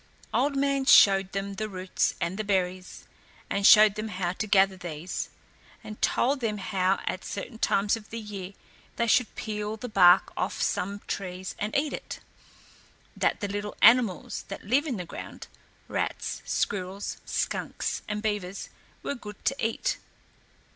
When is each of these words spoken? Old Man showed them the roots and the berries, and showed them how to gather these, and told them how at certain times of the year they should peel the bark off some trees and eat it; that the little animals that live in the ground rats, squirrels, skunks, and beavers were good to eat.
Old 0.33 0.55
Man 0.55 0.85
showed 0.85 1.31
them 1.31 1.53
the 1.53 1.69
roots 1.69 2.15
and 2.19 2.35
the 2.39 2.43
berries, 2.43 3.07
and 3.51 3.67
showed 3.67 3.93
them 3.93 4.07
how 4.07 4.33
to 4.33 4.47
gather 4.47 4.75
these, 4.75 5.29
and 5.83 6.01
told 6.01 6.39
them 6.39 6.57
how 6.57 6.99
at 7.05 7.23
certain 7.23 7.59
times 7.59 7.95
of 7.95 8.09
the 8.09 8.17
year 8.17 8.53
they 8.95 9.05
should 9.05 9.35
peel 9.35 9.77
the 9.77 9.87
bark 9.87 10.33
off 10.35 10.59
some 10.59 11.01
trees 11.05 11.53
and 11.59 11.75
eat 11.77 11.93
it; 11.93 12.19
that 13.15 13.41
the 13.41 13.47
little 13.47 13.77
animals 13.79 14.43
that 14.47 14.63
live 14.65 14.87
in 14.87 14.97
the 14.97 15.05
ground 15.05 15.45
rats, 15.87 16.41
squirrels, 16.45 17.17
skunks, 17.23 18.01
and 18.07 18.23
beavers 18.23 18.69
were 19.03 19.13
good 19.13 19.45
to 19.45 19.55
eat. 19.63 19.99